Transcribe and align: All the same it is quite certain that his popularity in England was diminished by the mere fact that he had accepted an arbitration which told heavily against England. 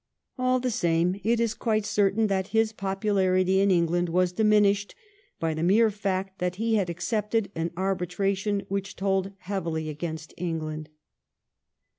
All 0.35 0.59
the 0.59 0.71
same 0.71 1.21
it 1.23 1.39
is 1.39 1.53
quite 1.53 1.85
certain 1.85 2.25
that 2.25 2.47
his 2.57 2.73
popularity 2.73 3.59
in 3.61 3.69
England 3.69 4.09
was 4.09 4.31
diminished 4.31 4.95
by 5.39 5.53
the 5.53 5.61
mere 5.61 5.91
fact 5.91 6.39
that 6.39 6.55
he 6.55 6.73
had 6.73 6.89
accepted 6.89 7.51
an 7.53 7.69
arbitration 7.77 8.63
which 8.67 8.95
told 8.95 9.31
heavily 9.37 9.89
against 9.89 10.33
England. 10.37 10.89